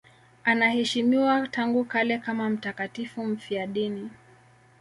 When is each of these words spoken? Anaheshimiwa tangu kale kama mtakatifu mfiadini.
Anaheshimiwa 0.43 1.47
tangu 1.47 1.83
kale 1.85 2.17
kama 2.17 2.49
mtakatifu 2.49 3.23
mfiadini. 3.25 4.09